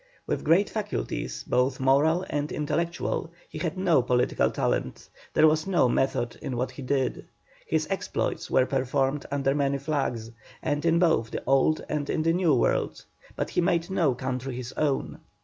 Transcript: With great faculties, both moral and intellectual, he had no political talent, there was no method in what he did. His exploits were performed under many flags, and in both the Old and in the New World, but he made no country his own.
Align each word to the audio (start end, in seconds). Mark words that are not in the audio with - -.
With 0.25 0.43
great 0.43 0.67
faculties, 0.67 1.43
both 1.45 1.79
moral 1.79 2.25
and 2.27 2.51
intellectual, 2.51 3.31
he 3.47 3.59
had 3.59 3.77
no 3.77 4.01
political 4.01 4.49
talent, 4.49 5.07
there 5.35 5.45
was 5.47 5.67
no 5.67 5.87
method 5.87 6.39
in 6.41 6.57
what 6.57 6.71
he 6.71 6.81
did. 6.81 7.27
His 7.67 7.85
exploits 7.87 8.49
were 8.49 8.65
performed 8.65 9.27
under 9.29 9.53
many 9.53 9.77
flags, 9.77 10.31
and 10.63 10.83
in 10.85 10.97
both 10.97 11.29
the 11.29 11.43
Old 11.45 11.85
and 11.87 12.09
in 12.09 12.23
the 12.23 12.33
New 12.33 12.55
World, 12.55 13.05
but 13.35 13.51
he 13.51 13.61
made 13.61 13.91
no 13.91 14.15
country 14.15 14.55
his 14.55 14.73
own. 14.73 15.19